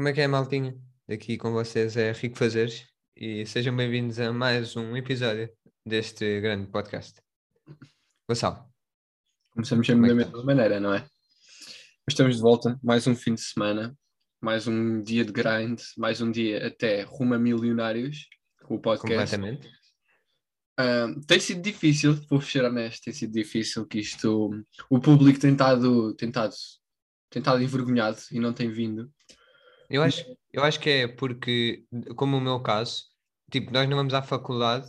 [0.00, 0.74] Como é que é, maltinha?
[1.10, 5.50] Aqui com vocês é Rico Fazeres e sejam bem-vindos a mais um episódio
[5.84, 7.20] deste grande podcast.
[8.26, 8.64] Gonçalo,
[9.50, 11.06] Começamos sempre é da mesma maneira, não é?
[12.08, 13.94] Estamos de volta, mais um fim de semana,
[14.40, 18.26] mais um dia de grind, mais um dia até rumo a milionários
[18.62, 19.36] com o podcast.
[19.36, 19.70] completamente.
[20.78, 24.50] Ah, tem sido difícil, vou ser honesto, tem sido difícil que isto.
[24.88, 26.54] O público tem estado, tem estado,
[27.28, 29.12] tem estado envergonhado e não tem vindo.
[29.90, 31.84] Eu acho, eu acho que é porque,
[32.16, 33.06] como o meu caso,
[33.50, 34.86] tipo, nós não vamos à faculdade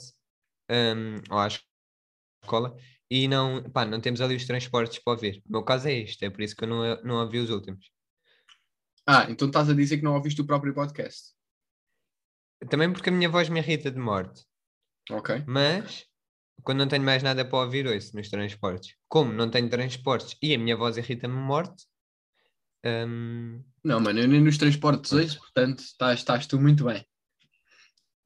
[0.70, 2.78] hum, ou à escola
[3.10, 5.42] e não, pá, não temos ali os transportes para ouvir.
[5.48, 7.92] O meu caso é este, é por isso que eu não, não ouvi os últimos.
[9.06, 11.34] Ah, então estás a dizer que não ouviste o próprio podcast.
[12.70, 14.46] Também porque a minha voz me irrita de morte.
[15.10, 15.44] Ok.
[15.48, 16.06] Mas
[16.62, 18.96] quando não tenho mais nada para ouvir, ouço nos transportes.
[19.08, 21.88] Como não tenho transportes e a minha voz irrita-me morte,
[22.86, 27.06] hum, Não, mano, eu nem nos transportes hoje, portanto estás, estás tu muito bem.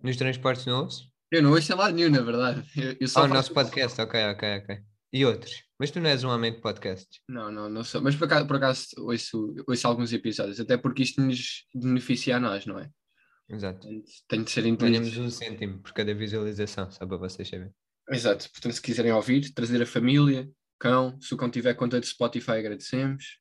[0.02, 1.09] nos transportes não ouço.
[1.31, 2.64] Eu não ouço em lado nenhum, na verdade.
[2.78, 4.78] Eu, eu só Ah, o nosso podcast, ok, ok, ok.
[5.11, 5.64] E outros.
[5.80, 7.20] Mas tu não és um homem de podcasts.
[7.28, 8.02] Não, não, não sou.
[8.02, 12.39] Mas por acaso, por acaso ouço, ouço alguns episódios, até porque isto nos beneficia a
[12.39, 12.89] nós, não é?
[13.50, 13.88] Exato.
[14.28, 17.73] Tem de ser Ganhamos um cêntimo por cada visualização, só para vocês saberem.
[18.09, 18.50] Exato.
[18.52, 22.52] Portanto, se quiserem ouvir, trazer a família, cão, se o cão tiver conta de Spotify,
[22.52, 23.39] agradecemos.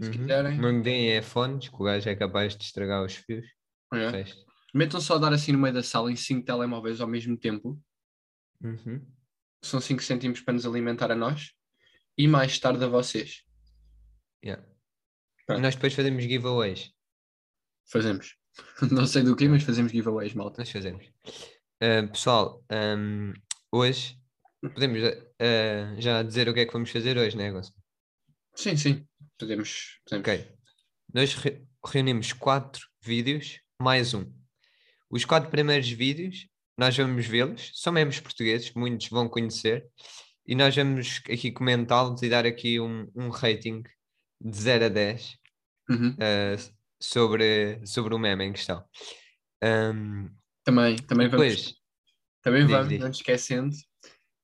[0.00, 0.12] Se Uhum.
[0.12, 0.58] quiserem.
[0.58, 3.46] Não me deem é fones, que o gajo é capaz de estragar os fios.
[3.92, 4.24] É.
[4.74, 7.80] Metam só a dar assim no meio da sala em 5 telemóveis ao mesmo tempo.
[8.60, 9.06] Uhum.
[9.62, 11.52] São 5 cêntimos para nos alimentar a nós
[12.18, 13.44] e mais tarde a vocês.
[14.44, 14.64] Yeah.
[15.46, 15.60] Pronto.
[15.62, 16.90] Nós depois fazemos giveaways.
[17.86, 18.36] Fazemos.
[18.90, 20.60] Não sei do que, mas fazemos giveaways, malta.
[20.60, 21.06] Nós fazemos.
[21.80, 23.32] Ah, pessoal, ahm,
[23.70, 24.18] hoje
[24.60, 27.76] podemos ah, já dizer o que é que vamos fazer hoje, né, Gonçalo?
[28.54, 29.06] Sim, sim.
[29.38, 30.00] Podemos.
[30.04, 30.28] podemos.
[30.28, 30.56] Ok.
[31.12, 34.32] Nós re- reunimos quatro vídeos, mais um.
[35.10, 39.86] Os quatro primeiros vídeos, nós vamos vê-los, são membros portugueses, muitos vão conhecer,
[40.46, 43.82] e nós vamos aqui comentá-los e dar aqui um, um rating
[44.40, 45.36] de 0 a 10
[45.90, 46.16] Uhum.
[46.18, 46.56] ah,
[46.98, 48.82] sobre, sobre o meme em questão.
[49.62, 50.28] Ahm,
[50.64, 51.46] Também, também vamos.
[51.46, 51.74] depois,
[52.42, 53.00] Também Diz, vamos, diz.
[53.00, 53.76] não esquecendo,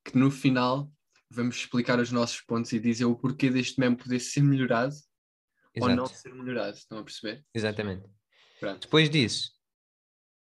[0.05, 0.93] que no final
[1.31, 4.95] vamos explicar os nossos pontos e dizer o porquê deste meme poder ser melhorado
[5.81, 6.77] ou não exato, ser melhorado.
[6.77, 7.45] Estão a perceber?
[7.55, 8.05] exatamente.
[8.59, 8.81] Pronto.
[8.81, 9.53] Depois disso,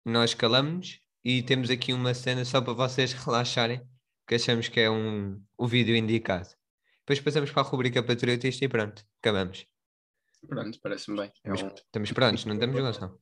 [0.05, 3.83] nós calamos e temos aqui uma cena só para vocês relaxarem,
[4.27, 6.49] que achamos que é um, o vídeo indicado.
[7.01, 9.67] Depois passamos para a rubrica patriotista e pronto, acabamos.
[10.47, 11.27] Pronto, parece-me bem.
[11.45, 13.21] É Estamos, um- estamos prontos, não estamos, Gonçalo?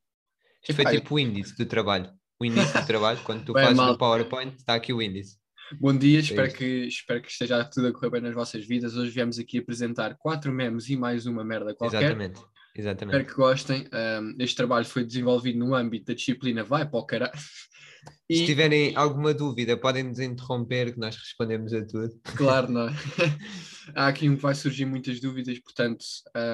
[0.62, 2.12] Isto foi tipo o índice do trabalho.
[2.40, 3.92] O índice do trabalho, quando tu Bem, fazes malta.
[3.92, 5.38] no PowerPoint, está aqui o índice.
[5.72, 6.58] Bom dia, espero isto.
[6.58, 8.96] que, espero que esteja tudo a correr bem nas vossas vidas.
[8.96, 12.02] Hoje viemos aqui apresentar quatro memes e mais uma merda qualquer.
[12.02, 13.24] Exatamente, Espero exatamente.
[13.26, 13.88] que gostem.
[13.92, 17.36] Um, este trabalho foi desenvolvido no âmbito da disciplina Vai para o caralho.
[17.36, 22.20] Se E, tiverem alguma dúvida, podem nos interromper, que nós respondemos a tudo.
[22.36, 22.92] Claro, não é?
[23.94, 26.04] Há aqui um que vai surgir muitas dúvidas, portanto,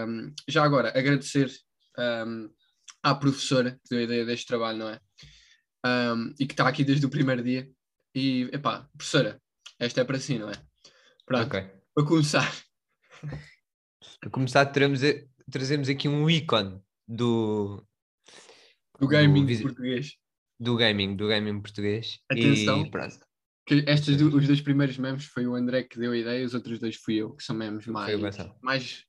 [0.09, 1.51] um, já agora agradecer
[1.99, 2.49] um,
[3.03, 5.01] à professora que deu a ideia deste trabalho, não é?
[6.41, 7.69] E que está aqui desde o primeiro dia.
[8.15, 9.41] E, epá, professora,
[9.79, 10.55] esta é para si, não é?
[11.25, 11.61] Pronto, Ok.
[11.95, 12.65] para começar,
[14.21, 15.01] Para começar, teremos,
[15.51, 17.87] trazemos aqui um ícone do,
[19.01, 20.17] o gaming visi- português.
[20.61, 22.19] do gaming, do gaming português.
[22.29, 22.85] Atenção.
[23.71, 26.53] E estes do- os dois primeiros memes foi o André que deu a ideia, os
[26.55, 28.21] outros dois fui eu, que são memes mais,
[28.61, 29.05] mais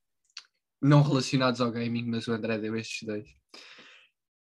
[0.80, 3.28] não relacionados ao gaming, mas o André deu estes dois.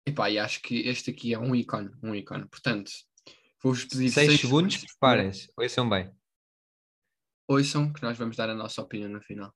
[0.06, 2.46] Epá, e acho que este aqui é um ícone, um ícone.
[2.48, 2.92] Portanto,
[3.64, 6.14] vou-vos pedir 6 segundos, preparem-se, ouçam bem.
[7.48, 9.52] Ouçam que nós vamos dar a nossa opinião no final.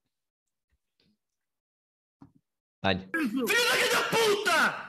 [2.83, 3.09] Dá-lhe.
[3.11, 4.89] Filho da puta!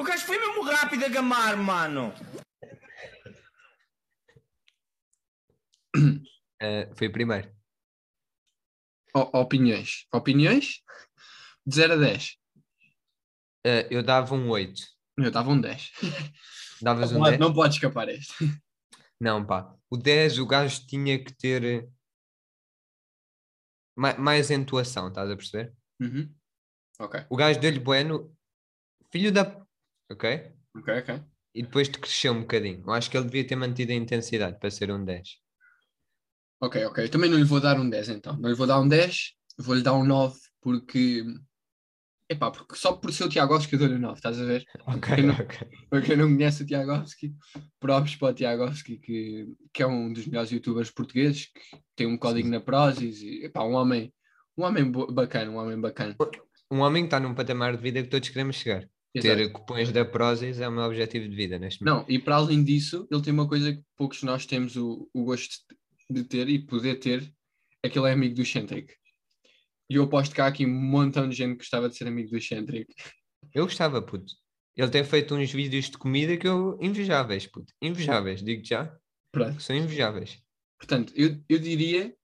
[0.00, 2.12] O gajo foi mesmo rápido a gamar, mano.
[6.60, 7.54] Ah, foi o primeiro.
[9.14, 10.06] O- opiniões.
[10.12, 10.82] Opiniões?
[11.66, 12.36] De 0 a 10.
[13.66, 14.80] Ah, eu dava um 8.
[15.18, 15.92] Eu dava um 10.
[16.80, 17.38] Davas um Não, 10?
[17.38, 18.34] não pode escapar este.
[19.20, 19.74] Não, pá.
[19.90, 21.88] O 10 o gajo tinha que ter eh,
[23.96, 25.74] ma- mais entoação, estás a perceber?
[26.00, 26.32] Uhum.
[27.00, 28.34] Ok, O gajo deu-lhe bueno,
[29.10, 29.42] filho da.
[30.10, 30.52] Ok?
[30.76, 31.22] ok, ok.
[31.54, 32.82] E depois te cresceu um bocadinho.
[32.86, 35.38] Eu acho que ele devia ter mantido a intensidade para ser um 10.
[36.60, 37.04] Ok, ok.
[37.04, 38.36] Eu também não lhe vou dar um 10 então.
[38.36, 41.24] Não lhe vou dar um 10, vou-lhe dar um 9 porque.
[42.30, 44.64] Epá, porque só por ser o Tiagovski eu dou-lhe um 9, estás a ver?
[44.86, 45.68] Ok, Eu não- ok.
[45.88, 47.34] Para quem não conhece o Tiagovski,
[47.80, 52.18] props para o Tiagovski, que, que é um dos melhores youtubers portugueses, que tem um
[52.18, 54.12] código na Prozis e epá, um homem,
[54.56, 56.14] um homem bacana, um homem bacana.
[56.70, 58.86] um homem que está num patamar de vida que todos queremos chegar.
[59.14, 59.36] Exato.
[59.36, 62.06] Ter cupons da Prozis é o meu objetivo de vida neste momento.
[62.06, 65.08] Não, e para além disso, ele tem uma coisa que poucos de nós temos o,
[65.14, 65.54] o gosto
[66.10, 67.32] de ter e poder ter,
[67.82, 68.92] é que ele é amigo do Centric.
[69.90, 72.30] E eu aposto que há aqui um montão de gente que gostava de ser amigo
[72.30, 72.92] do Centric.
[73.54, 74.32] Eu gostava, puto.
[74.76, 77.72] Ele tem feito uns vídeos de comida que eu invejáveis, puto.
[77.82, 78.94] Invejáveis, digo já.
[79.32, 79.60] Pronto.
[79.60, 80.40] São invejáveis.
[80.78, 82.14] Portanto, eu, eu diria,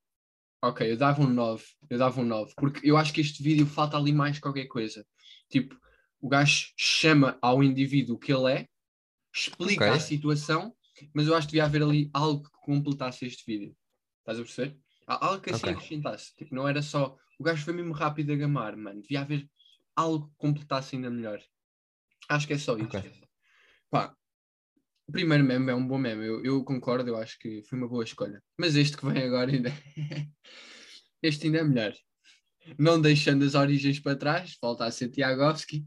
[0.62, 3.66] ok, eu dava um 9, eu dava um 9, porque eu acho que este vídeo
[3.66, 5.04] falta ali mais qualquer coisa.
[5.50, 5.76] Tipo,
[6.20, 8.68] o gajo chama ao indivíduo que ele é,
[9.34, 9.96] explica Ok.
[9.96, 10.74] a situação,
[11.12, 13.76] mas eu acho que devia haver ali algo que completasse este vídeo.
[14.20, 14.78] Estás a perceber?
[15.06, 15.72] Algo que assim Ok.
[15.72, 16.34] acrescentasse.
[16.34, 19.02] Tipo, não era só o gajo foi mesmo rápido a gamar, mano.
[19.02, 19.48] Devia haver
[19.96, 21.40] algo que completasse ainda melhor.
[22.28, 22.96] Acho que é só isso.
[22.96, 23.12] Ok.
[23.90, 24.14] Pá,
[25.06, 27.88] o primeiro meme é um bom meme, eu, eu concordo, eu acho que foi uma
[27.88, 28.42] boa escolha.
[28.58, 29.70] Mas este que vem agora ainda.
[31.22, 31.92] este ainda é melhor.
[32.78, 35.86] Não deixando as origens para trás, volta a ser Tiagovski.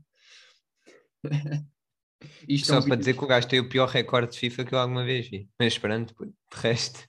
[2.48, 4.66] Isto é Só um para dizer que o gajo tem o pior recorde de FIFA
[4.66, 5.50] que eu alguma vez vi.
[5.60, 7.06] Mas puto, de resto.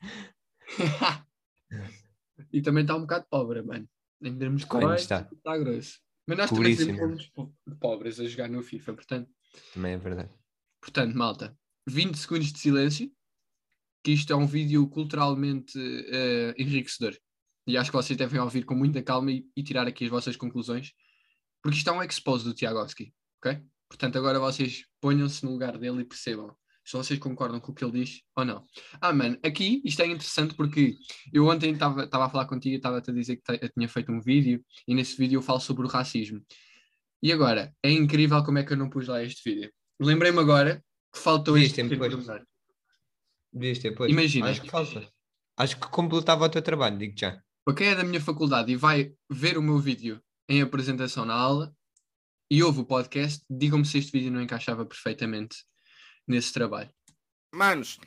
[2.53, 3.89] e também está um bocado pobre, mano.
[4.23, 5.29] Em termos de Coin coins, está.
[5.33, 5.99] está grosso.
[6.27, 6.99] Mas nós também Pobríssimo.
[6.99, 9.31] fomos po- pobres a jogar no FIFA, portanto.
[9.73, 10.31] Também é verdade.
[10.81, 11.59] Portanto, malta,
[11.89, 13.11] 20 segundos de silêncio,
[14.05, 17.17] que isto é um vídeo culturalmente eh, enriquecedor.
[17.67, 20.37] E acho que vocês devem ouvir com muita calma e, e tirar aqui as vossas
[20.37, 20.93] conclusões,
[21.63, 23.13] porque isto é um expose do Tiagovski,
[23.43, 23.63] ok?
[23.89, 26.55] Portanto, agora vocês ponham-se no lugar dele e percebam
[26.89, 28.65] se vocês concordam com o que ele diz ou não.
[28.99, 30.97] Ah, mano, aqui isto é interessante porque
[31.31, 34.23] eu ontem estava a falar contigo e estava-te a dizer que eu tinha feito um
[34.23, 36.43] vídeo e nesse vídeo eu falo sobre o racismo.
[37.23, 39.71] E agora, é incrível como é que eu não pus lá este vídeo.
[40.01, 40.83] Lembrei-me agora
[41.13, 41.83] que faltou Devias este.
[43.53, 44.11] Devias ter posto.
[44.11, 44.49] Imagina.
[44.49, 45.13] Acho que falta.
[45.59, 47.39] Acho que completava o teu trabalho, digo já.
[47.67, 51.35] Para quem é da minha faculdade e vai ver o meu vídeo em apresentação na
[51.35, 51.71] aula
[52.51, 55.69] e ouve o podcast, digam-me se este vídeo não encaixava perfeitamente
[56.29, 56.91] nesse trabalho.
[57.55, 57.99] Manos,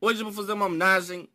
[0.00, 1.28] hoje eu vou fazer uma homenagem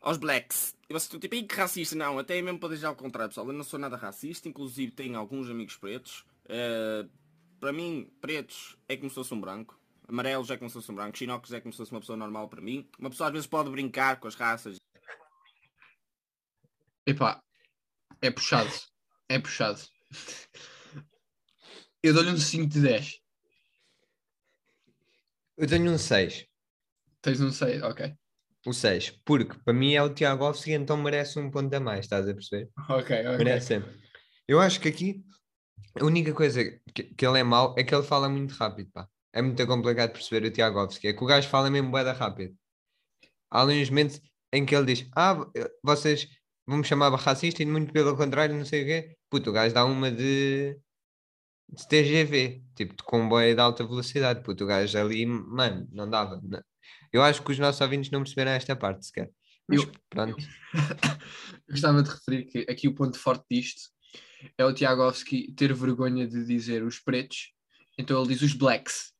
[0.00, 0.74] aos blacks.
[0.88, 3.46] E vocês estão tipo, "Ih, que racista, não, até mesmo para deixar ao contrário, pessoal,
[3.46, 6.24] eu não sou nada racista, inclusive tenho alguns amigos pretos.
[6.48, 7.06] Eh,
[7.60, 9.78] para mim, pretos é como se fosse um branco,
[10.08, 12.48] amarelos é como se fosse um branco, chinocos é como se fosse uma pessoa normal
[12.48, 12.88] para mim.
[12.98, 14.76] Uma pessoa às vezes pode brincar com as raças.
[17.06, 17.40] Epá,
[18.20, 18.70] é puxado.
[19.28, 19.80] É puxado.
[22.02, 23.21] Eu dou-lhe um 5 de 10.
[25.56, 26.46] Eu tenho um 6.
[27.20, 28.14] Tens um 6, ok.
[28.66, 29.10] O 6.
[29.24, 32.34] Porque para mim é o Tiago Alves, então merece um ponto a mais, estás a
[32.34, 32.70] perceber?
[32.88, 33.38] Ok, ok.
[33.38, 33.92] Merece sempre.
[34.48, 35.24] Eu acho que aqui
[36.00, 36.64] a única coisa
[36.94, 39.08] que, que ele é mau é que ele fala muito rápido, pá.
[39.32, 41.08] É muito complicado perceber o Tiagovski.
[41.08, 42.54] É que o gajo fala mesmo boeda rápido.
[43.50, 44.20] Há ali uns momentos
[44.52, 45.36] em que ele diz: Ah,
[45.82, 46.28] vocês
[46.66, 49.16] vão me chamar racista e muito pelo contrário, não sei o quê.
[49.30, 50.78] Puto, o gajo dá uma de,
[51.72, 54.42] de TGV, tipo de comboio de alta velocidade.
[54.42, 56.40] Puto, o gajo ali, mano, não dava.
[56.42, 56.62] não.
[57.12, 59.30] Eu acho que os nossos ouvintes não perceberam esta parte sequer.
[59.68, 60.36] Mas Eu- pronto.
[61.68, 63.80] Gostava de referir que aqui o ponto forte disto
[64.58, 67.52] é o Tiagovski ter vergonha de dizer os pretos,
[67.98, 69.12] então ele diz os blacks.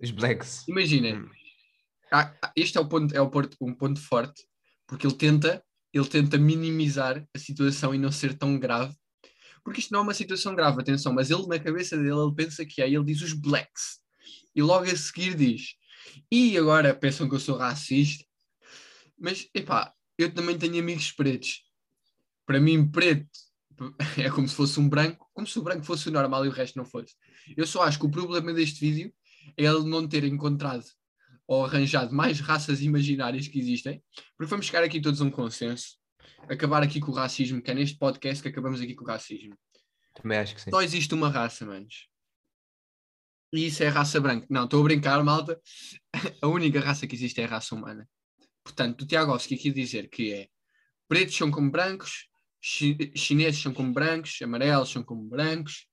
[0.00, 0.66] Os blacks.
[0.68, 1.28] Imaginem, Hum.
[2.56, 4.42] este é, o ponto, é o ponto- um ponto forte,
[4.86, 5.62] porque ele tenta,
[5.92, 8.94] ele tenta minimizar a situação e não ser tão grave,
[9.68, 12.64] porque isto não é uma situação grave, atenção, mas ele na cabeça dele ele pensa
[12.64, 13.98] que é, ele diz os blacks,
[14.56, 15.74] e logo a seguir diz,
[16.32, 18.24] e agora pensam que eu sou racista,
[19.18, 21.64] mas epá, eu também tenho amigos pretos,
[22.46, 23.28] para mim preto
[24.16, 26.52] é como se fosse um branco, como se o branco fosse o normal e o
[26.52, 27.14] resto não fosse.
[27.54, 29.12] Eu só acho que o problema deste vídeo
[29.54, 30.86] é ele não ter encontrado
[31.46, 34.02] ou arranjado mais raças imaginárias que existem,
[34.34, 35.97] porque vamos chegar aqui todos a um consenso,
[36.48, 39.56] acabar aqui com o racismo, que é neste podcast que acabamos aqui com o racismo.
[40.14, 40.70] Também acho que sim.
[40.70, 42.08] Só existe uma raça, manos.
[43.52, 44.46] E isso é a raça branca.
[44.50, 45.60] Não, estou a brincar, malta.
[46.42, 48.08] A única raça que existe é a raça humana.
[48.62, 50.48] Portanto, o Tiagovski aqui dizer que é
[51.08, 52.28] pretos são como brancos,
[52.60, 55.86] chi- chineses são como brancos, amarelos são como brancos.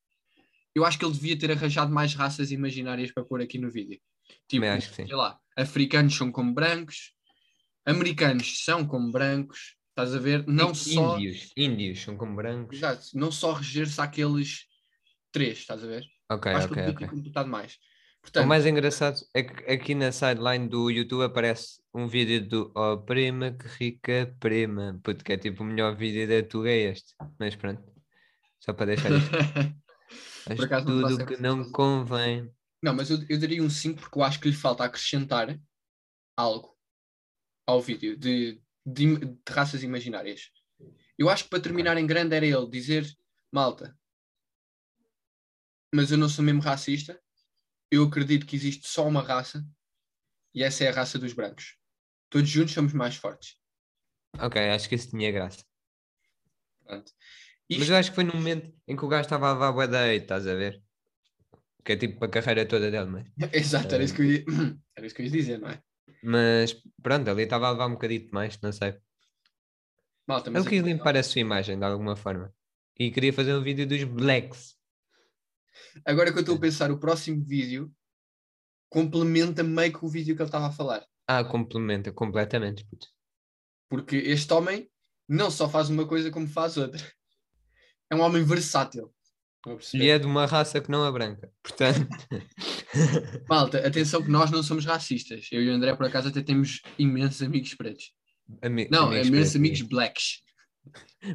[0.73, 4.01] Eu acho que ele devia ter arranjado mais raças imaginárias para pôr aqui no vídeo.
[4.47, 5.07] Tipo, Também acho que sim.
[5.07, 7.13] sei lá, africanos são como brancos,
[7.85, 10.45] americanos são como brancos, estás a ver?
[10.47, 11.15] Não Í- só.
[11.17, 11.51] Índios.
[11.57, 12.77] Índios são como brancos.
[12.77, 14.65] Exato, não só reger-se àqueles
[15.31, 16.05] três, estás a ver?
[16.29, 17.15] Ok, Acho que ok, eu devia ter ok.
[17.17, 17.73] completado mais.
[17.75, 17.77] O
[18.21, 22.97] Portanto, mais engraçado é que aqui na sideline do YouTube aparece um vídeo do Oh
[22.97, 24.99] prima, que rica prima.
[25.03, 27.15] Puto, que é tipo o melhor vídeo da Tuga é este.
[27.39, 27.81] Mas pronto.
[28.59, 29.33] Só para deixar isto.
[30.47, 32.51] Mas acaso não tudo que essa não convém.
[32.81, 35.59] não, mas eu, eu daria um 5 porque eu acho que lhe falta acrescentar
[36.37, 36.77] algo
[37.67, 40.51] ao vídeo de, de, de raças imaginárias.
[41.17, 43.05] Eu acho que para terminar em grande era ele dizer,
[43.51, 43.97] malta,
[45.93, 47.21] mas eu não sou mesmo racista,
[47.89, 49.65] eu acredito que existe só uma raça
[50.53, 51.77] e essa é a raça dos brancos.
[52.29, 53.57] Todos juntos somos mais fortes.
[54.39, 55.63] Ok, acho que isso tinha graça.
[56.85, 57.11] Pronto.
[57.69, 59.71] Mas Isto- eu acho que foi no momento em que o gajo estava a levar
[59.71, 60.83] bué da hate, estás a ver?
[61.83, 63.27] Que é tipo a carreira toda dele, mas...
[63.53, 64.45] Exato, era isso, que eu ia...
[64.95, 65.81] era isso que eu ia dizer, não é?
[66.25, 68.97] Mas pronto, ali estava a levar um bocadinho mais, não sei.
[70.27, 72.51] Malta, mas queria aqui- limpar a sua imagem de alguma forma.
[72.97, 74.75] E queria fazer um vídeo dos blacks.
[76.03, 77.93] agora que eu estou a pensar, o próximo vídeo
[78.89, 81.05] complementa meio que o vídeo que ele estava a falar.
[81.27, 83.07] Ah, complementa completamente, puto.
[83.89, 84.89] Porque este homem
[85.29, 87.01] não só faz uma coisa como faz outra.
[88.09, 89.13] É um homem versátil.
[89.93, 91.51] E é de uma raça que não é branca.
[91.63, 92.07] Portanto,
[93.49, 95.47] Malta, atenção que nós não somos racistas.
[95.51, 98.11] Eu e o André, por acaso, até temos imensos amigos pretos.
[98.61, 100.41] ami- Não, amigos imensos pretos, amigos blacks.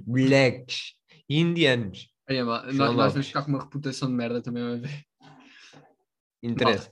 [0.06, 0.94] blacks
[1.28, 2.08] indianos.
[2.28, 4.62] Olha, mal, nós, nós vamos ficar com uma reputação de merda também.
[4.62, 5.04] a ver.
[6.42, 6.90] Interessa.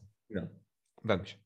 [1.05, 1.37] Vamos.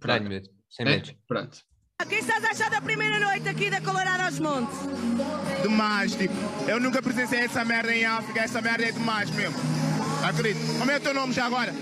[0.00, 0.28] Pronto.
[0.28, 0.48] medo.
[0.70, 0.90] Sem É?
[0.90, 1.14] medos.
[1.26, 1.58] Pronto.
[2.02, 4.76] O que estás a achar da primeira noite aqui da Colorado aos Montes?
[5.62, 6.34] demais, tipo,
[6.68, 9.54] eu nunca presenciei essa merda em África, essa merda é demais mesmo.
[10.26, 10.78] Acredito.
[10.78, 11.72] Como é o teu nome já agora?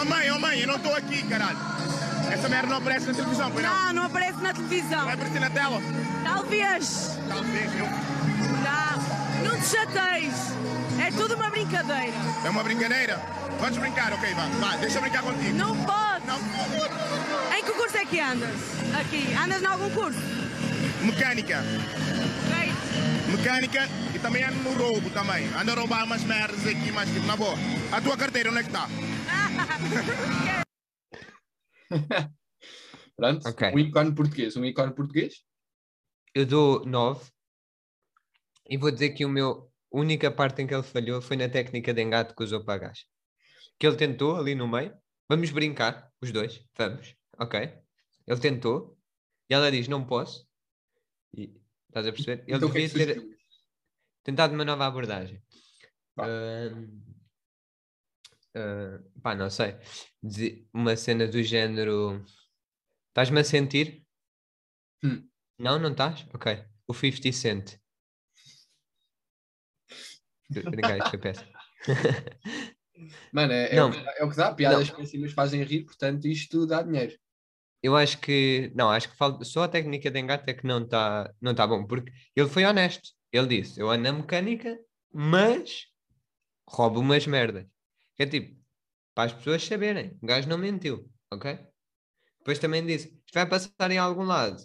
[0.00, 1.58] Oh mãe, oh mãe, eu não estou aqui, caralho.
[2.30, 3.84] Essa merda não aparece na televisão, pois não?
[3.86, 5.04] Não, não aparece na televisão.
[5.04, 5.82] Vai aparecer na tela?
[6.22, 7.18] Talvez.
[7.28, 7.86] Talvez, eu...
[8.60, 10.34] Não, não te chateis.
[11.00, 12.12] É tudo uma brincadeira.
[12.44, 13.20] É uma brincadeira?
[13.58, 14.46] Vamos brincar, ok, vá.
[14.60, 15.56] Vá, deixa eu brincar contigo.
[15.56, 16.26] Não pode.
[16.26, 16.90] Não, favor.
[17.56, 18.56] Em que curso é que andas?
[19.00, 19.34] Aqui.
[19.34, 20.20] Andas em algum curso?
[21.02, 21.64] Mecânica.
[22.46, 22.72] Ok.
[23.28, 25.48] Mecânica e também ando no roubo também.
[25.58, 27.56] Ando a roubar umas merdas aqui, mas tipo, na boa.
[27.92, 28.88] A tua carteira, onde é que está?
[33.16, 33.48] Pronto.
[33.48, 33.72] Ok.
[33.74, 34.56] Um ícone português.
[34.56, 35.44] Um ícone português.
[36.34, 37.30] Eu dou 9
[38.68, 41.48] e vou dizer que o meu a única parte em que ele falhou foi na
[41.48, 43.06] técnica de engate que usou para gás.
[43.78, 44.94] Que ele tentou ali no meio.
[45.28, 46.64] Vamos brincar, os dois.
[46.76, 47.16] Vamos.
[47.38, 47.60] Ok.
[48.26, 48.96] Ele tentou
[49.48, 50.46] e ela diz: Não posso.
[51.36, 51.52] E,
[51.88, 52.44] estás a perceber?
[52.46, 53.38] Ele Então, é devia que ter
[54.22, 55.42] tentado uma nova abordagem.
[56.18, 57.09] Ahm,
[58.54, 59.76] ah, pá, não sei.
[60.22, 62.24] Dizer Uma cena do género.
[63.08, 64.04] Estás-me a sentir?
[65.02, 65.28] Hum.
[65.58, 66.26] Não, não estás?
[66.32, 66.64] Ok.
[66.86, 67.80] O 50 Cent.
[70.50, 71.50] Brincar, isto foi péssimo.
[73.32, 73.88] Mano, é, é Não.
[73.88, 74.54] o que dá- é o que dá.
[74.54, 77.16] Piadas péssimas fazem rir, portanto, isto dá dinheiro.
[77.82, 78.70] Eu acho que.
[78.74, 79.44] Não, acho que falta.
[79.44, 81.86] Só a técnica de engate é que não está não tá bom.
[81.86, 83.10] Porque ele foi honesto.
[83.32, 84.78] Ele disse: Eu ando na mecânica,
[85.12, 85.86] mas
[86.68, 87.66] roubo umas merdas.
[88.20, 88.54] É tipo,
[89.14, 90.18] para as pessoas saberem.
[90.20, 91.58] O gajo não mentiu, ok?
[92.40, 94.62] Depois também disse: Isto vai passar em algum lado.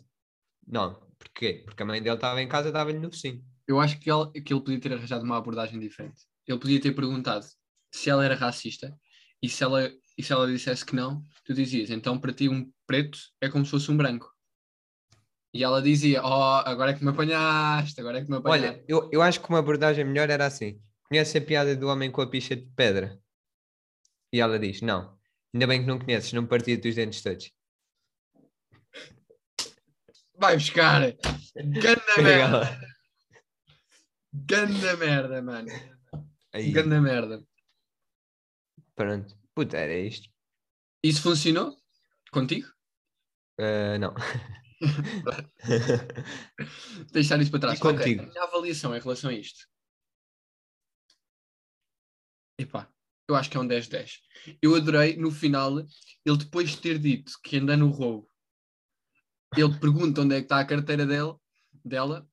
[0.68, 1.64] Não, porquê?
[1.66, 3.42] Porque a mãe dele estava em casa, dava-lhe no focinho.
[3.66, 6.24] Eu acho que ele, que ele podia ter arranjado uma abordagem diferente.
[6.46, 7.46] Ele podia ter perguntado
[7.94, 8.94] se ela era racista
[9.42, 12.70] e se ela, e se ela dissesse que não, tu dizias, então para ti um
[12.86, 14.30] preto é como se fosse um branco.
[15.54, 18.68] E ela dizia, oh, agora é que me apanhaste, agora é que me apanhaste.
[18.68, 22.12] Olha, eu, eu acho que uma abordagem melhor era assim: Conhece a piada do homem
[22.12, 23.18] com a picha de pedra?
[24.34, 25.18] E ela diz: Não,
[25.54, 27.52] ainda bem que não conheces, não partia-te os dentes todos.
[30.38, 31.02] Vai buscar!
[31.56, 32.80] Ganda merda!
[34.34, 35.70] Ganda merda, mano!
[36.54, 37.46] Aí, Ganda merda!
[38.96, 39.38] pronto.
[39.54, 40.30] Puta, era isto.
[41.04, 41.78] Isso funcionou?
[42.32, 42.68] Contigo?
[43.60, 44.14] Ah, não.
[47.12, 47.80] Deixar isso para trás.
[47.80, 48.22] E contigo?
[48.22, 49.68] Ok, a minha avaliação em relação a isto.
[52.58, 52.90] Epá,
[53.28, 54.20] eu acho que é um 10-10.
[54.62, 58.30] Eu adorei, no final, ele depois de ter dito que anda no roubo,
[59.56, 61.36] ele pergunta onde é que está a carteira dele,
[61.84, 62.28] dela,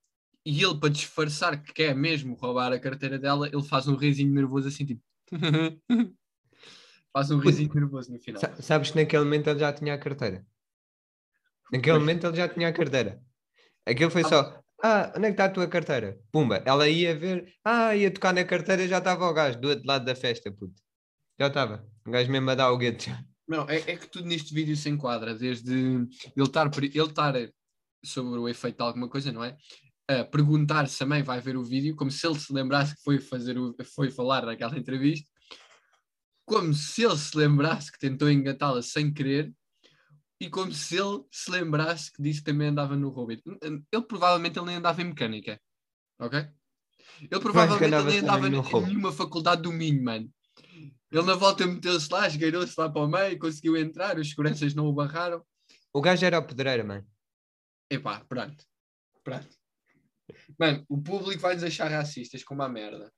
[0.44, 4.32] e ele, para disfarçar que quer mesmo roubar a carteira dela, ele faz um risinho
[4.32, 5.02] nervoso assim, tipo...
[7.12, 8.40] faz um risinho nervoso no final.
[8.40, 10.44] Sa- Sabes que naquele momento ele já tinha a carteira.
[11.72, 12.00] Naquele Pois.
[12.00, 13.22] momento ele já tinha a carteira.
[13.86, 14.61] Aquilo foi só.
[14.84, 16.18] Ah, onde é que está a tua carteira?
[16.32, 19.86] Pumba, ela ia ver, ah, ia tocar na carteira já estava o gajo do outro
[19.86, 20.74] lado da festa, puto.
[21.38, 21.86] Já estava.
[22.04, 23.06] O gajo mesmo a dar o gueto.
[23.46, 27.34] Não, é, é que tudo neste vídeo se enquadra, desde ele estar, ele estar
[28.04, 29.56] sobre o efeito de alguma coisa, não é?
[30.08, 33.02] A perguntar se a mãe vai ver o vídeo, como se ele se lembrasse que
[33.02, 35.30] foi, fazer o, foi falar naquela entrevista,
[36.44, 39.52] como se ele se lembrasse que tentou engatá-la sem querer,
[40.42, 43.30] e como se ele se lembrasse que disse que também andava no roubo.
[43.30, 45.60] Ele provavelmente ele nem andava em mecânica,
[46.18, 46.48] ok?
[47.20, 50.28] Ele provavelmente ele nem andava em nenhuma faculdade do Minho, mano.
[51.12, 54.86] Ele na volta meteu-se lá, esgueirou-se lá para o meio, conseguiu entrar, os seguranças não
[54.86, 55.46] o barraram.
[55.92, 57.06] O gajo era o pedreiro, mano.
[57.88, 58.64] Epá, pronto.
[59.22, 59.56] Pronto.
[60.58, 63.12] Mano, o público vai nos achar racistas como a merda.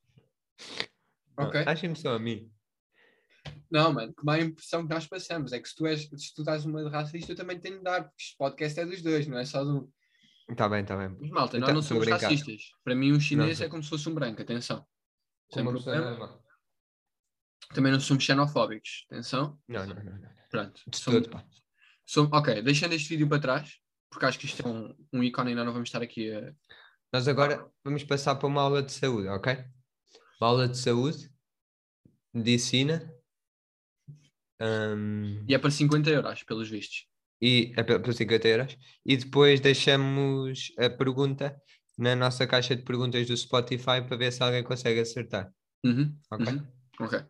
[1.38, 1.62] Ok?
[1.66, 2.52] Achem só a mim.
[3.70, 6.44] Não, mano, como a impressão que nós passamos é que se tu, és, se tu
[6.44, 9.26] dás uma de racista, eu também tenho de dar, porque este podcast é dos dois,
[9.26, 9.92] não é só do.
[10.56, 11.08] Tá bem, tá bem.
[11.20, 12.22] Mas malta, nós Então, não somos brincar.
[12.22, 12.62] racistas.
[12.84, 13.66] Para mim, um chinês Não.
[13.66, 14.86] é como se fosse um branco, atenção.
[15.52, 16.40] Sem pessoa problema.
[17.74, 19.58] Também não somos xenofóbicos, atenção.
[19.66, 20.18] Não, não, não.
[20.18, 20.30] não.
[20.50, 20.80] Pronto.
[20.86, 21.44] De Somos- todo, pá.
[22.06, 23.78] somos- ok, deixando este vídeo para trás,
[24.10, 26.54] porque acho que isto é um, um ícone e não vamos estar aqui a.
[27.12, 29.64] Nós agora vamos passar para uma aula de saúde, ok?
[30.40, 31.30] Uma aula de saúde,
[32.32, 33.10] medicina.
[34.64, 37.06] Hum, E é para 50 euros, pelos vistos.
[37.42, 38.76] e é por 50 euros.
[39.04, 41.54] E depois deixamos a pergunta
[41.98, 45.50] na nossa caixa de perguntas do Spotify para ver se alguém consegue acertar.
[45.84, 46.46] Uhum, Ok?
[46.46, 46.66] uhum.
[47.00, 47.20] Ok.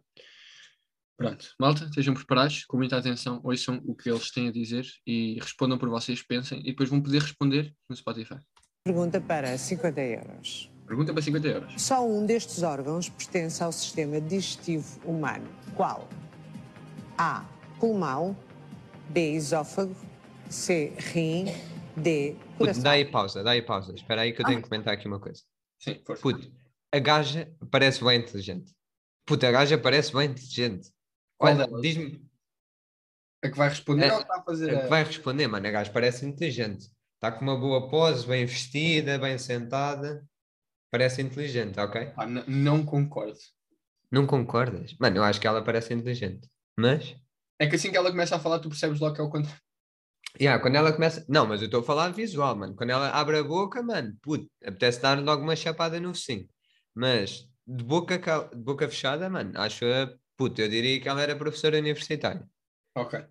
[1.16, 5.38] Pronto, malta, estejam preparados, com muita atenção, ouçam o que eles têm a dizer e
[5.40, 8.36] respondam por vocês, pensem e depois vão poder responder no Spotify.
[8.84, 10.70] Pergunta para 50 euros.
[10.86, 11.80] Pergunta para 50 euros.
[11.80, 15.48] Só um destes órgãos pertence ao sistema digestivo humano.
[15.76, 16.08] Qual?
[17.18, 17.44] A.
[17.80, 18.36] Pulmão.
[19.10, 19.32] B.
[19.34, 19.94] Esófago.
[20.48, 20.92] C.
[20.98, 21.46] Rim.
[21.96, 22.34] D.
[22.34, 22.82] Puto, Coração.
[22.82, 23.94] dá aí pausa, dá aí pausa.
[23.94, 25.42] Espera aí que eu tenho que comentar aqui uma coisa.
[25.78, 26.22] Sim, força.
[26.22, 26.52] Puto,
[26.92, 28.72] a gaja parece bem inteligente.
[29.26, 30.90] Puta, a gaja parece bem inteligente.
[31.40, 31.82] Delas?
[31.82, 32.24] Diz-me,
[33.44, 34.82] A que vai responder É- ou está a fazer a a...
[34.82, 36.90] que vai responder, mano, a gaja parece inteligente.
[37.16, 40.24] Está com uma boa pose, bem vestida, bem sentada.
[40.90, 42.12] Parece inteligente, ok?
[42.26, 43.38] N- não concordo.
[44.10, 44.96] Não concordas?
[44.98, 46.48] Mano, eu acho que ela parece inteligente.
[46.78, 47.16] Mas,
[47.58, 49.60] É que assim que ela começa a falar, tu percebes logo que é o contrário.
[50.40, 51.24] yeah, quando ela começa.
[51.28, 52.74] Não, mas eu estou a falar visual, mano.
[52.74, 56.48] Quando ela abre a boca, mano, puto, apetece dar logo uma chapada no focinho.
[56.94, 60.12] Mas, de boca, cal- de boca fechada, mano, acho a.
[60.36, 62.44] Puto, eu diria que ela era professora universitária.
[62.96, 63.24] Ok,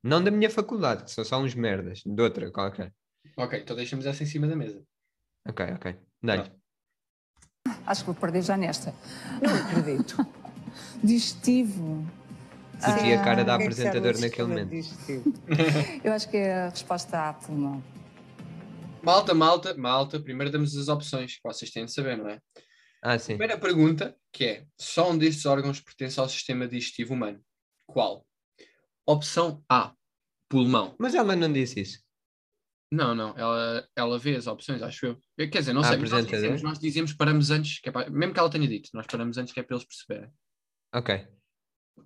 [0.00, 2.94] Não da minha faculdade, que são só uns merdas, de outra qualquer.
[3.36, 4.80] ok, então deixamos essa em cima da mesa.
[5.48, 5.96] Ok, ok.
[6.22, 6.52] Dá-lhe.
[7.84, 8.94] Acho que vou perder já nesta.
[9.42, 10.16] Não acredito.
[11.02, 12.06] Digestivo.
[12.84, 16.00] Puto, e a cara da O que é que serve apresentador o naquele sistema momento.
[16.04, 17.82] Eu acho que é a resposta A, pulmão.
[19.02, 22.40] Malta, malta, malta, primeiro damos as opções que vocês têm de saber, não é?
[23.02, 23.36] Ah, sim.
[23.36, 27.40] Primeira pergunta, que é, só um destes órgãos pertence ao sistema digestivo humano.
[27.86, 28.26] Qual?
[29.06, 29.94] Opção A,
[30.48, 30.96] pulmão.
[30.98, 32.04] Mas ela não disse isso.
[32.92, 35.18] Não, não, ela, ela vê as opções, acho eu.
[35.38, 36.36] Eu- Quer dizer, não A sei, mas nós apresentadora?
[36.56, 39.38] dizemos, nós dizemos, paramos antes, que é para- mesmo que ela tenha dito, nós paramos
[39.38, 40.32] antes que é para eles perceberem.
[40.94, 41.28] Ok.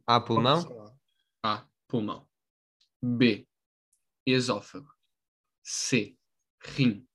[0.07, 0.97] A pulmão?
[1.43, 2.29] A, pulmão.
[3.03, 3.47] B,
[4.27, 4.93] esófago.
[5.63, 6.17] C,
[6.63, 7.07] rim.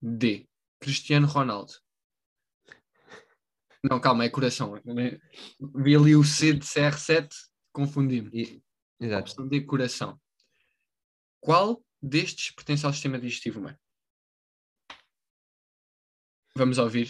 [0.00, 0.48] D,
[0.80, 1.72] Cristiano Ronaldo.
[3.82, 4.74] Não, calma, é coração.
[5.76, 7.28] Vi ali o C de CR7,
[7.72, 8.62] confundi-me.
[9.00, 9.30] Exato.
[9.30, 10.20] Opção D, coração.
[11.40, 13.78] Qual destes pertence ao sistema digestivo humano?
[16.56, 17.08] Vamos ouvir.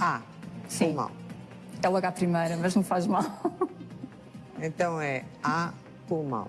[0.00, 0.20] A.
[0.68, 1.25] Sim, Pulmão.
[1.86, 3.24] É logo a primeira, mas não faz mal.
[4.60, 5.72] Então é A.
[6.08, 6.48] Pulmão.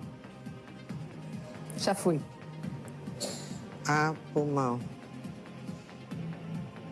[1.78, 2.20] Já fui.
[3.88, 4.14] A.
[4.34, 4.80] Pulmão.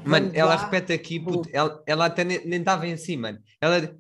[0.04, 3.40] Mano, Vamos ela lá, repete aqui, puto, ela, ela até nem estava em si, mano.
[3.60, 3.98] Ela,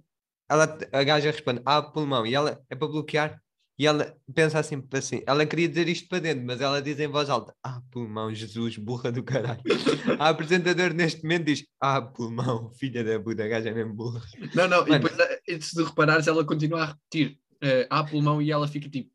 [0.48, 3.42] ela, a gaja responde, ah, pulmão, e ela é para bloquear,
[3.78, 7.08] e ela pensa assim, assim, ela queria dizer isto para dentro, mas ela diz em
[7.08, 9.62] voz alta, ah, pulmão, Jesus, burra do caralho.
[10.18, 14.22] A apresentadora neste momento diz, ah, pulmão, filha da puta, a gaja é mesmo burra.
[14.54, 14.96] Não, não, Mano.
[14.96, 18.68] e depois, eh, se de reparares, ela continua a repetir eh, A, pulmão, e ela
[18.68, 19.12] fica tipo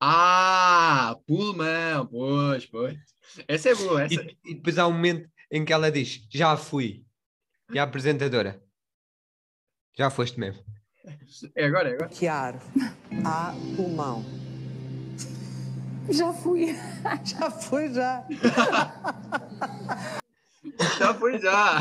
[0.00, 2.98] Ah, pulmão, pois, pois.
[3.46, 4.14] Essa é boa, essa.
[4.14, 7.04] E, e depois há um momento em que ela diz, já fui.
[7.74, 8.62] E a apresentadora,
[9.98, 10.64] já foste mesmo.
[11.54, 12.08] É agora, é agora.
[12.08, 12.54] Bloquear.
[13.24, 13.54] A.
[13.76, 14.24] Pulmão.
[16.10, 16.74] Já fui.
[17.24, 18.24] Já foi, já.
[20.98, 21.80] Já foi, já.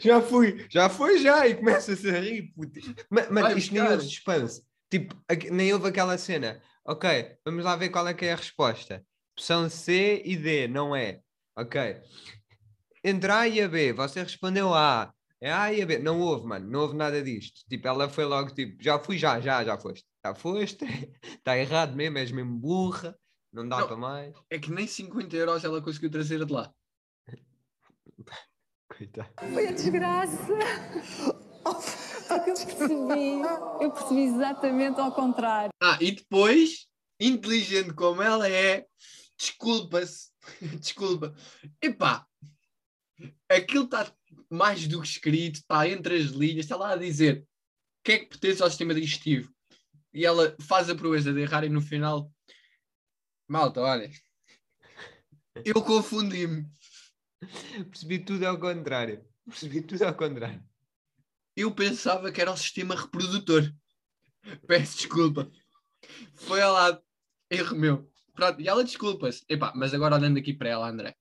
[0.00, 2.80] Já fui, já foi já, e começa-se a rir, puto.
[3.10, 4.62] Ma- Mano, Vai isto nem houve suspense.
[4.90, 5.14] Tipo,
[5.50, 6.62] nem houve aquela cena.
[6.84, 9.04] Ok, vamos lá ver qual é que é a resposta.
[9.36, 11.20] Opção C e D, não é?
[11.56, 11.96] Ok.
[13.02, 15.12] Entre A e a B, você respondeu A.
[15.44, 15.98] É A e a B.
[15.98, 17.66] Não houve, mano, não houve nada disto.
[17.68, 20.06] Tipo, ela foi logo tipo, já fui, já, já, já foste.
[20.24, 20.86] Já foste,
[21.22, 23.14] está errado mesmo, és mesmo burra,
[23.52, 23.86] não dá Não.
[23.86, 24.34] para mais.
[24.48, 26.72] É que nem 50 euros ela conseguiu trazer de lá.
[28.88, 29.28] Coitado.
[29.52, 30.48] Foi a desgraça.
[32.26, 33.42] Porque eu percebi,
[33.82, 35.68] eu percebi exatamente ao contrário.
[35.82, 36.86] Ah, e depois,
[37.20, 38.86] inteligente como ela é,
[39.36, 40.30] desculpa-se.
[40.80, 41.34] Desculpa.
[41.82, 42.26] Epá,
[43.50, 44.10] aquilo está
[44.50, 47.46] mais do que escrito, está entre as linhas, está lá a dizer o
[48.04, 49.52] que é que pertence ao sistema digestivo.
[50.12, 52.30] E ela faz a proeza de errar e no final.
[53.48, 54.10] Malta, olha.
[55.64, 56.66] Eu confundi-me.
[57.90, 59.24] Percebi tudo ao contrário.
[59.44, 60.62] Percebi tudo ao contrário.
[61.56, 63.72] Eu pensava que era o sistema reprodutor.
[64.66, 65.50] Peço desculpa.
[66.34, 67.02] Foi ao lado.
[67.50, 68.10] Erro meu.
[68.34, 69.44] Pronto, e ela desculpa-se.
[69.48, 71.16] Epá, mas agora olhando aqui para ela, André.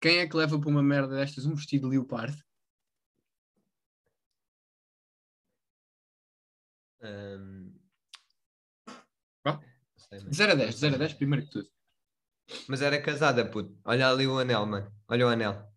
[0.00, 2.42] Quem é que leva para uma merda destas um vestido leopardo?
[9.96, 10.32] Sei, mano.
[10.32, 11.68] 0 a 10, 0 a 10, primeiro que tudo.
[12.66, 13.76] Mas era casada, puto.
[13.84, 14.90] Olha ali o anel, mano.
[15.08, 15.68] Olha o anel.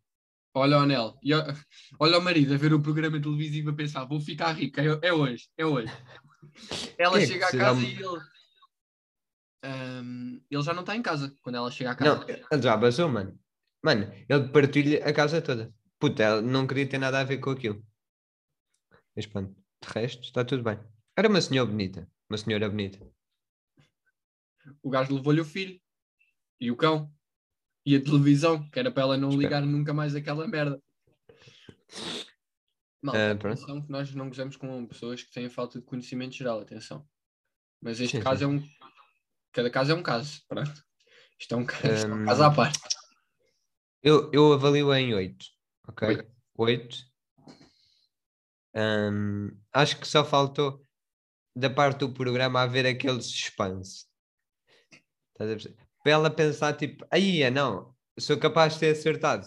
[0.54, 1.20] Olha o anel.
[1.22, 1.32] E
[2.00, 5.14] olha o marido a ver o programa televisivo a pensar: vou ficar rica, é, é
[5.14, 5.92] hoje, é hoje.
[6.98, 8.32] Ela é chega a será casa um- e ele.
[9.64, 12.26] Ahm, ele já não está em casa quando ela chega a casa.
[12.26, 13.40] Não, ele já basou, mano.
[13.84, 15.74] Mano, ele partiu-lhe a casa toda.
[16.00, 17.84] Puta, ela não queria ter nada a ver com aquilo.
[19.16, 20.80] Mas pronto, de resto, está tudo bem.
[21.18, 22.10] Era uma senhora bonita.
[22.30, 23.00] Uma senhora bonita.
[24.82, 25.80] O gajo levou-lhe o filho
[26.60, 27.12] e o cão
[27.86, 29.44] e a televisão, que era para ela não Espera.
[29.44, 30.82] ligar nunca mais aquela merda.
[33.02, 33.58] Não, Ah, pronto.
[33.60, 37.08] atenção que nós não gozamos com pessoas que têm falta de conhecimento geral, atenção.
[37.82, 38.46] Mas este Sim, caso sim.
[38.46, 38.64] é um.
[39.52, 40.72] Cada caso é um caso, pronto.
[41.40, 42.80] Isto é um caso, isto é um caso à parte.
[44.04, 45.46] Eu, eu avalio em 8.
[45.88, 46.08] Ok?
[46.08, 46.26] Oito.
[46.58, 46.98] 8.
[49.74, 50.84] acho que só faltou
[51.56, 54.06] da parte do programa haver aquele suspense.
[55.32, 55.78] Estás a perceber?
[56.04, 59.46] Para ela pensar, tipo, aí é não, sou capaz de ter acertado.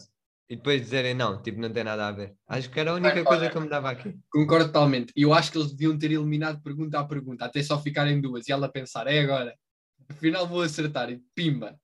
[0.49, 2.37] E depois dizerem não, tipo, não tem nada a ver.
[2.47, 4.14] Acho que era a única Olha, coisa que eu me dava aqui.
[4.31, 5.12] Concordo totalmente.
[5.17, 8.47] E eu acho que eles deviam ter eliminado pergunta a pergunta, até só ficarem duas.
[8.47, 9.57] E ela pensar, é agora.
[10.09, 11.11] Afinal vou acertar.
[11.11, 11.81] E pimba.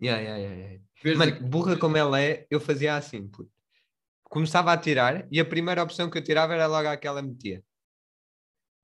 [0.00, 1.18] Yeah, yeah, yeah, yeah.
[1.18, 3.50] Mano, burra como ela é, eu fazia assim, puto.
[4.24, 7.22] Começava a tirar e a primeira opção que eu tirava era logo a que ela
[7.22, 7.62] metia.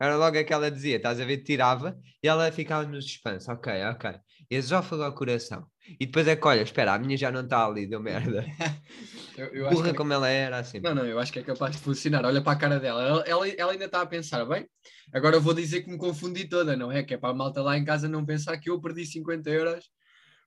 [0.00, 1.38] Era logo a que ela dizia, estás a ver?
[1.38, 3.50] Tirava e ela ficava no suspense.
[3.50, 4.12] Ok, ok.
[4.50, 5.66] Esófago ao coração.
[6.00, 8.44] E depois é que, olha, espera, a minha já não está ali, deu merda.
[9.36, 9.96] eu, eu Burra que...
[9.96, 10.80] como ela é, era assim.
[10.80, 12.24] Não, não, eu acho que é capaz de funcionar.
[12.24, 13.02] Olha para a cara dela.
[13.02, 14.66] Ela, ela, ela ainda está a pensar, bem,
[15.12, 17.02] agora eu vou dizer que me confundi toda, não é?
[17.02, 19.84] Que é para a malta lá em casa não pensar que eu perdi 50 euros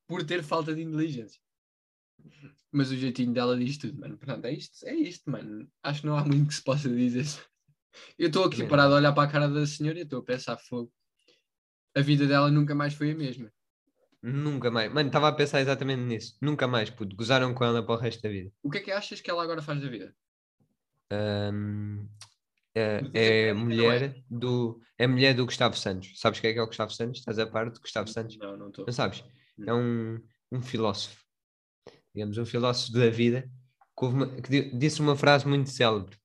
[0.08, 1.40] por ter falta de inteligência.
[2.72, 4.18] Mas o jeitinho dela diz tudo, mano.
[4.18, 5.70] Pronto, é isto, é isto, mano.
[5.84, 7.26] Acho que não há muito que se possa dizer.
[8.18, 10.58] Eu estou aqui parado a olhar para a cara da senhora e estou a pensar,
[10.58, 10.92] fogo.
[11.96, 13.52] A vida dela nunca mais foi a mesma.
[14.22, 14.92] Nunca mais.
[14.92, 16.38] Mano, estava a pensar exatamente nisso.
[16.42, 17.16] Nunca mais, puto.
[17.16, 18.52] Gozaram com ela para o resto da vida.
[18.62, 20.16] O que é que achas que ela agora faz da vida?
[21.10, 22.08] Ahm,
[22.76, 23.64] é, é é- não é?
[23.64, 26.20] mulher do é mulher do Gustavo Santos.
[26.20, 27.20] Sabes quem é que é o Gustavo Santos?
[27.20, 28.38] Estás a par de Gustavo Santos?
[28.38, 28.86] Não, não estou.
[28.86, 29.24] Não sabes?
[29.66, 30.20] É um,
[30.52, 31.18] um filósofo.
[32.14, 33.50] Digamos, um filósofo da vida
[33.98, 36.18] que, uma- que di- disse uma frase muito célebre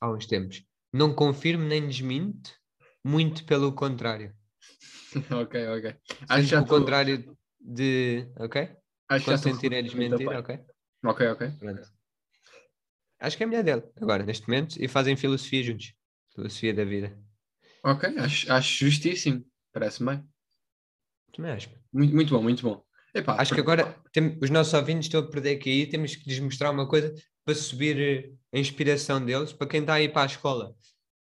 [0.00, 0.64] há uns tempos.
[0.92, 2.50] Não confirmo nem desminto,
[3.04, 4.34] muito pelo contrário.
[5.42, 5.96] ok, ok.
[6.28, 8.26] Acho o estou- contrário de.
[8.38, 8.70] Ok?
[9.08, 10.60] acho Consentir é desmentir, ok?
[11.04, 11.50] Ok, ok.
[11.58, 11.88] Pronto.
[13.20, 15.92] Acho que é a mulher dele, agora, neste momento, e fazem filosofia juntos.
[16.34, 17.18] Filosofia da vida.
[17.82, 19.44] Ok, acho, acho justíssimo.
[19.72, 20.28] Parece-me bem.
[21.34, 21.70] Também acho.
[21.92, 22.84] Muito, muito bom, muito bom.
[23.14, 26.38] Epá, Acho que agora tem- os nossos ouvintes estão a perder aqui, temos que lhes
[26.40, 27.14] mostrar uma coisa
[27.44, 30.74] para subir eh, a inspiração deles, para quem está a ir para a escola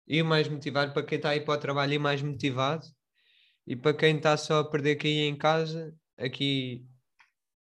[0.08, 2.86] e mais motivado, para quem está a ir para o trabalho e mais motivado,
[3.68, 6.86] e para quem está só a perder aqui em casa, aqui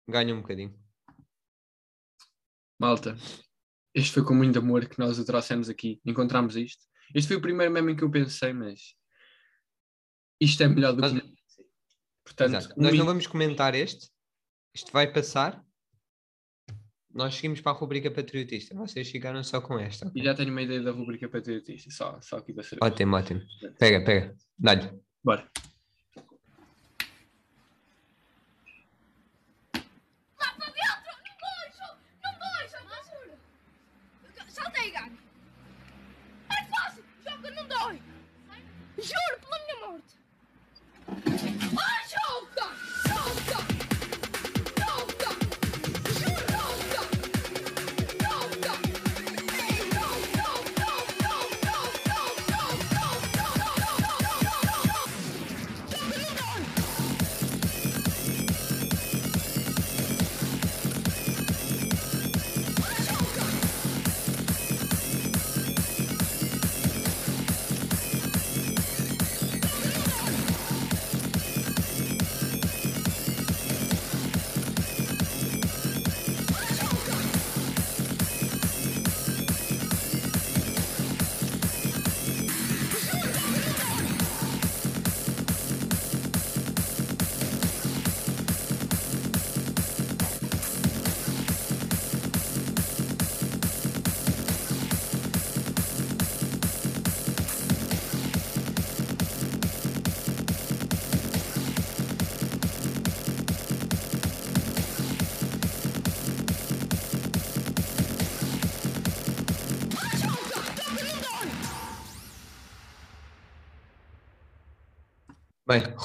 [0.07, 0.73] ganha um bocadinho.
[2.79, 3.15] Malta,
[3.93, 6.01] este foi com muito amor que nós o trouxemos aqui.
[6.05, 6.83] Encontramos isto.
[7.13, 8.95] Este foi o primeiro meme em que eu pensei, mas
[10.41, 11.35] isto é melhor do Nós- que.
[12.25, 14.09] Portanto, Nós não vamos comentar este,
[14.73, 15.63] isto vai passar.
[17.13, 18.75] Nós seguimos para a rubrica patriotista.
[18.75, 20.07] Vocês ficaram só com esta.
[20.07, 20.21] ok?
[20.21, 22.83] E já tenho uma ideia da rubrica patriotista, só, só aqui para saber.
[22.83, 23.41] Ótimo, ótimo.
[23.79, 24.35] Pega, pega.
[24.59, 24.91] Dá-lhe.
[25.23, 25.49] Bora.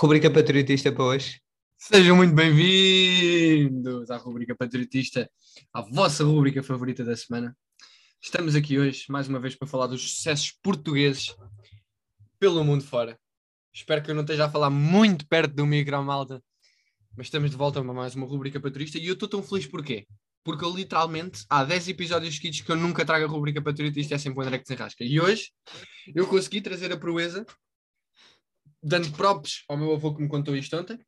[0.00, 1.42] Rubrica patriotista para hoje.
[1.76, 5.30] Sejam muito bem-vindos à rubrica Patriotista,
[5.74, 7.54] à vossa rubrica favorita da semana.
[8.18, 11.36] Estamos aqui hoje, mais uma vez, para falar dos sucessos portugueses
[12.38, 13.20] pelo mundo fora.
[13.74, 16.42] Espero que eu não esteja a falar muito perto do micro, malta,
[17.14, 20.06] mas estamos de volta para mais uma rubrica Patriotista e eu estou tão feliz porquê?
[20.42, 24.18] Porque eu literalmente, há 10 episódios seguidos que eu nunca trago a rubrica Patriotista, é
[24.18, 25.04] sempre o André que desenrasca.
[25.04, 25.50] E hoje
[26.14, 27.44] eu consegui trazer a proeza,
[28.82, 30.98] dando props ao meu avô que me contou isto ontem,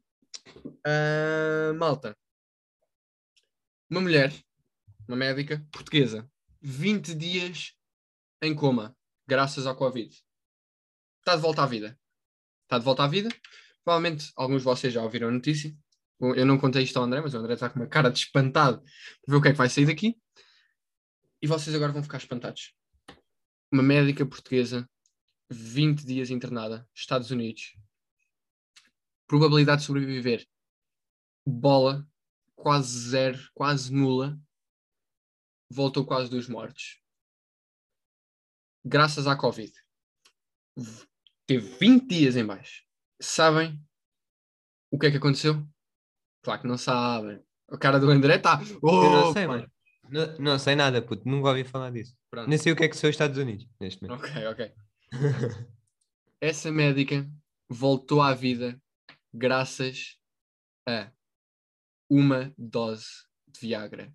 [0.84, 2.16] ah, malta.
[3.90, 4.32] Uma mulher,
[5.06, 6.28] uma médica portuguesa,
[6.60, 7.74] 20 dias
[8.40, 10.14] em coma, graças ao Covid.
[11.18, 11.98] Está de volta à vida.
[12.64, 13.28] Está de volta à vida.
[13.84, 15.76] Provavelmente alguns de vocês já ouviram a notícia.
[16.20, 18.80] Eu não contei isto ao André, mas o André está com uma cara de espantado
[18.80, 20.16] para ver o que é que vai sair daqui.
[21.40, 22.74] E vocês agora vão ficar espantados.
[23.72, 24.88] Uma médica portuguesa,
[25.52, 27.76] 20 dias internada, Estados Unidos,
[29.26, 30.46] probabilidade de sobreviver
[31.46, 32.06] bola
[32.54, 34.38] quase zero, quase nula,
[35.70, 37.00] voltou quase dos mortos.
[38.84, 39.72] Graças à Covid.
[41.46, 42.84] Teve 20 dias em baixo.
[43.20, 43.80] Sabem
[44.90, 45.66] o que é que aconteceu?
[46.42, 47.42] Claro que não sabem.
[47.68, 48.60] A cara do André está.
[48.82, 49.70] Oh, não sei, mano.
[50.08, 51.26] Não, não sei nada, puto.
[51.26, 52.16] Nunca ouvi falar disso.
[52.30, 52.48] Pronto.
[52.48, 54.20] Nem sei o que é que são os Estados Unidos neste momento.
[54.20, 54.72] Ok, ok.
[56.40, 57.28] Essa médica
[57.68, 58.80] voltou à vida
[59.32, 60.18] graças
[60.88, 61.12] a
[62.08, 63.06] uma dose
[63.46, 64.12] de Viagra.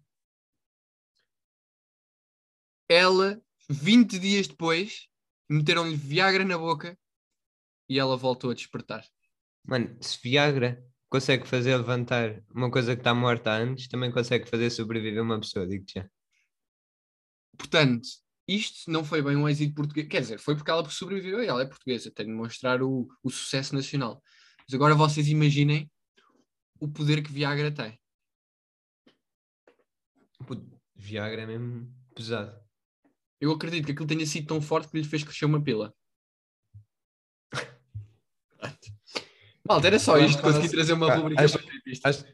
[2.90, 5.08] Ela, 20 dias depois,
[5.50, 6.98] meteram-lhe Viagra na boca
[7.90, 9.06] e ela voltou a despertar.
[9.64, 14.70] Mano, se Viagra consegue fazer levantar uma coisa que está morta anos, também consegue fazer
[14.70, 16.10] sobreviver uma pessoa, digo-te já.
[17.58, 18.08] Portanto,
[18.48, 20.08] isto não foi bem um êxito português.
[20.08, 22.10] Quer dizer, foi porque ela sobreviveu e ela é portuguesa.
[22.12, 24.22] Tem de mostrar o, o sucesso nacional.
[24.68, 25.90] Mas agora vocês imaginem
[26.80, 28.00] o poder que Viagra tem.
[30.96, 32.58] Viagra é mesmo pesado.
[33.40, 35.94] Eu acredito que aquilo tenha sido tão forte que lhe fez crescer uma pila.
[39.68, 40.42] Malta, era só isto.
[40.42, 42.10] Consegui trazer uma Ah, rubrica acho- patriotista.
[42.10, 42.26] Acho,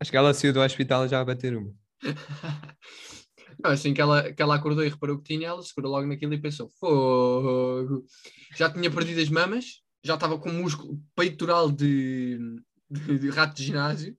[0.00, 1.74] acho que ela saiu do hospital já a bater uma.
[3.62, 6.34] Não, assim que ela, que ela acordou e reparou que tinha, ela segurou logo naquilo
[6.34, 8.04] e pensou: fogo.
[8.56, 12.38] Já tinha perdido as mamas, já estava com músculo peitoral de,
[12.90, 14.16] de, de rato de ginásio.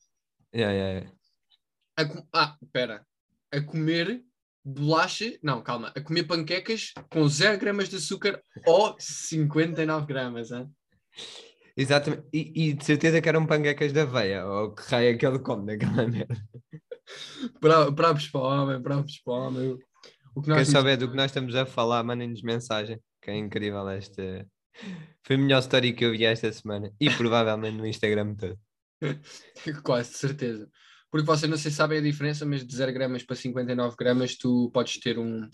[0.54, 1.18] Yeah, yeah, yeah.
[2.34, 3.06] A ah, espera.
[3.52, 4.24] A comer
[4.64, 5.38] bolacha.
[5.42, 5.92] Não, calma.
[5.96, 10.52] A comer panquecas com 0 gramas de açúcar ou 59 gramas.
[10.52, 10.70] Hein?
[11.76, 12.24] Exatamente.
[12.34, 15.40] E, e de certeza que eram panquecas da aveia, ou que raio é que ele
[15.40, 16.36] come naquela merda.
[17.62, 19.78] Bra- Bravos para o homem, bravos para o homem.
[20.36, 23.36] O que Quem nós souber do que nós estamos a falar, mandem-nos mensagem, que é
[23.36, 24.46] incrível esta.
[25.24, 28.60] Foi a melhor story que eu vi esta semana e provavelmente no Instagram todo.
[29.84, 30.70] Quase, de certeza.
[31.10, 34.36] Porque vocês não sei se sabem a diferença, mas de 0 gramas para 59 gramas
[34.38, 35.50] tu podes ter um,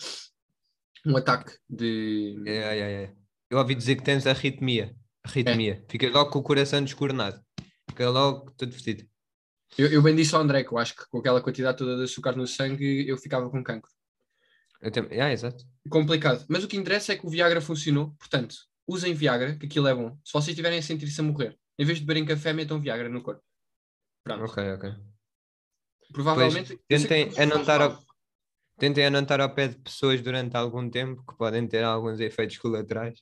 [1.06, 2.36] um ataque de.
[2.46, 3.13] Yeah, yeah, yeah.
[3.50, 4.96] Eu ouvi dizer que tens arritmia.
[5.24, 5.84] Arritmia.
[5.88, 7.39] Fica logo com o coração descoordenado.
[7.89, 9.06] Fica logo todo vestido.
[9.77, 12.03] Eu, eu bem disse ao André que eu acho que com aquela quantidade toda de
[12.03, 13.91] açúcar no sangue eu ficava com cancro.
[14.81, 15.13] Eu também.
[15.13, 15.63] Yeah, exato.
[15.89, 16.45] Complicado.
[16.49, 18.13] Mas o que interessa é que o Viagra funcionou.
[18.19, 18.55] Portanto,
[18.88, 20.17] usem Viagra, que aquilo é bom.
[20.23, 23.23] Se vocês estiverem a sentir-se a morrer, em vez de beberem café, metam Viagra no
[23.23, 23.41] corpo.
[24.23, 24.43] Pronto.
[24.43, 24.91] Ok, ok.
[26.12, 26.77] Provavelmente.
[26.88, 28.03] Pois, que tentem anotar ao,
[28.77, 33.19] tentem anotar ao pé de pessoas durante algum tempo que podem ter alguns efeitos colaterais,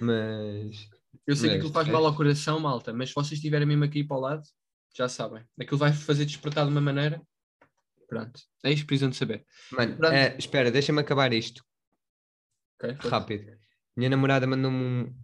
[0.00, 0.88] mas
[1.26, 1.92] Eu sei que Mas, aquilo faz é.
[1.92, 4.42] mal ao coração, malta, mas se vocês estiverem mesmo aqui para o lado,
[4.96, 5.44] já sabem.
[5.60, 7.20] Aquilo vai fazer despertar de uma maneira.
[8.08, 8.40] Pronto.
[8.62, 9.44] É isto que precisam de saber.
[9.72, 11.64] Mano, é, espera, deixa-me acabar isto
[12.78, 12.92] ok?
[13.10, 13.58] rápido.
[13.96, 15.14] Minha namorada mandou-me um-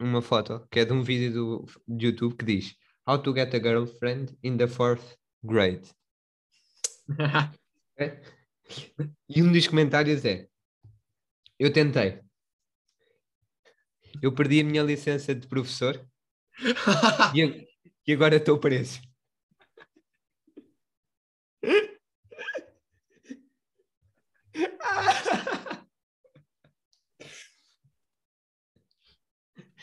[0.00, 2.74] uma foto que é de um vídeo do, do YouTube que diz
[3.06, 5.88] How to get a girlfriend in the fourth grade.
[7.96, 8.20] É?
[9.28, 10.48] E um dos comentários é:
[11.58, 12.20] Eu tentei.
[14.20, 16.04] Eu perdi a minha licença de professor
[17.34, 17.68] e,
[18.06, 19.00] a- e agora estou preso.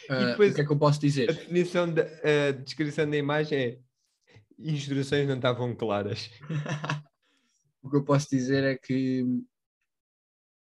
[0.10, 1.28] Ah, depois- o que é que eu posso A dizer?
[1.28, 3.80] definição da a descrição da imagem é
[4.60, 6.30] instruções não estavam claras.
[7.84, 9.26] O que eu posso dizer é que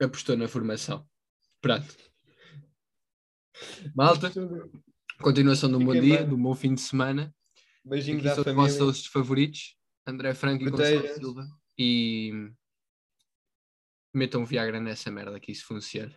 [0.02, 1.08] apostou na formação.
[1.62, 1.96] Pronto.
[3.94, 4.30] Malta,
[5.22, 6.34] continuação de um bom Fiquem dia, bem.
[6.34, 7.34] um bom fim de semana.
[7.87, 11.14] Beijinhos Aqui à são os vossos favoritos, André Franco e Gonçalo.
[11.14, 11.49] Silva.
[11.79, 12.51] E
[14.12, 16.12] metam Viagra nessa merda que isso funciona.